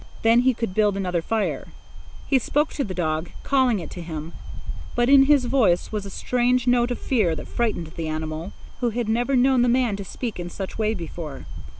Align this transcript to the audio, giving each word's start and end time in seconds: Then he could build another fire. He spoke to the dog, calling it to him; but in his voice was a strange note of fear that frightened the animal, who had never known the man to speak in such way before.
Then 0.23 0.39
he 0.39 0.55
could 0.55 0.73
build 0.73 0.97
another 0.97 1.21
fire. 1.21 1.67
He 2.25 2.39
spoke 2.39 2.73
to 2.73 2.83
the 2.83 2.95
dog, 2.95 3.29
calling 3.43 3.77
it 3.77 3.91
to 3.91 4.01
him; 4.01 4.33
but 4.95 5.09
in 5.09 5.25
his 5.25 5.45
voice 5.45 5.91
was 5.91 6.07
a 6.07 6.09
strange 6.09 6.65
note 6.65 6.89
of 6.89 6.97
fear 6.97 7.35
that 7.35 7.47
frightened 7.47 7.85
the 7.95 8.07
animal, 8.07 8.51
who 8.79 8.89
had 8.89 9.07
never 9.07 9.35
known 9.35 9.61
the 9.61 9.69
man 9.69 9.95
to 9.97 10.03
speak 10.03 10.39
in 10.39 10.49
such 10.49 10.79
way 10.79 10.95
before. 10.95 11.45